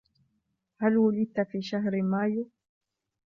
[0.77, 2.49] هل ولدت في شهر مايو؟